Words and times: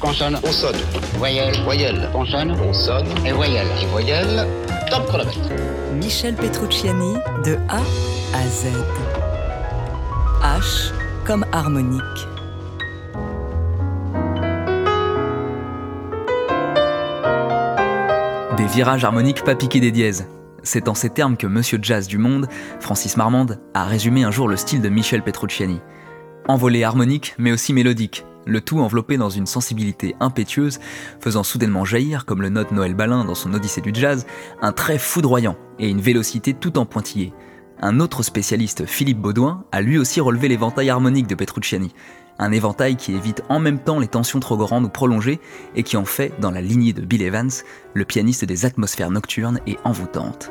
Consonne. 0.00 0.38
On 0.42 0.50
sonne. 0.50 0.76
Voyelle. 1.18 1.54
Voyelle. 1.62 2.08
Consonne. 2.10 2.52
On 2.52 2.72
sonne. 2.72 3.06
Et 3.26 3.32
voyelle. 3.32 3.66
Et 3.82 3.86
voyelle. 3.86 4.46
Top 4.90 5.06
chronomètre. 5.06 5.38
Michel 5.94 6.34
Petrucciani 6.34 7.14
de 7.44 7.56
A 7.68 7.82
à 8.34 8.46
Z. 8.48 8.68
H 10.42 10.92
comme 11.26 11.44
harmonique. 11.52 12.00
Des 18.56 18.66
virages 18.66 19.04
harmoniques 19.04 19.44
pas 19.44 19.54
piqués 19.54 19.80
des 19.80 19.90
dièses. 19.90 20.26
C'est 20.62 20.88
en 20.88 20.94
ces 20.94 21.10
termes 21.10 21.36
que 21.36 21.46
Monsieur 21.46 21.78
Jazz 21.80 22.06
du 22.06 22.16
Monde, 22.16 22.46
Francis 22.80 23.18
Marmande, 23.18 23.58
a 23.74 23.84
résumé 23.84 24.24
un 24.24 24.30
jour 24.30 24.48
le 24.48 24.56
style 24.56 24.80
de 24.80 24.88
Michel 24.88 25.22
Petrucciani. 25.22 25.80
Envolé 26.48 26.84
harmonique, 26.84 27.34
mais 27.38 27.52
aussi 27.52 27.72
mélodique, 27.72 28.24
le 28.46 28.60
tout 28.60 28.80
enveloppé 28.80 29.16
dans 29.16 29.30
une 29.30 29.46
sensibilité 29.46 30.16
impétueuse, 30.20 30.80
faisant 31.20 31.42
soudainement 31.42 31.84
jaillir, 31.84 32.24
comme 32.24 32.42
le 32.42 32.48
note 32.48 32.72
Noël 32.72 32.94
Balin 32.94 33.24
dans 33.24 33.34
son 33.34 33.54
Odyssée 33.54 33.80
du 33.80 33.92
jazz, 33.94 34.26
un 34.62 34.72
trait 34.72 34.98
foudroyant 34.98 35.56
et 35.78 35.88
une 35.88 36.00
vélocité 36.00 36.54
tout 36.54 36.78
en 36.78 36.86
pointillé. 36.86 37.32
Un 37.80 38.00
autre 38.00 38.22
spécialiste, 38.22 38.84
Philippe 38.84 39.20
Baudouin, 39.20 39.64
a 39.72 39.80
lui 39.80 39.98
aussi 39.98 40.20
relevé 40.20 40.48
l'éventail 40.48 40.90
harmonique 40.90 41.26
de 41.26 41.34
Petrucciani. 41.34 41.94
Un 42.38 42.52
éventail 42.52 42.96
qui 42.96 43.14
évite 43.14 43.42
en 43.48 43.58
même 43.58 43.78
temps 43.78 43.98
les 43.98 44.08
tensions 44.08 44.40
trop 44.40 44.56
grandes 44.56 44.84
ou 44.84 44.88
prolongées 44.88 45.40
et 45.74 45.82
qui 45.82 45.96
en 45.96 46.04
fait, 46.04 46.32
dans 46.40 46.50
la 46.50 46.60
lignée 46.60 46.92
de 46.92 47.02
Bill 47.02 47.22
Evans, 47.22 47.50
le 47.94 48.04
pianiste 48.04 48.44
des 48.44 48.64
atmosphères 48.66 49.10
nocturnes 49.10 49.60
et 49.66 49.76
envoûtantes. 49.84 50.50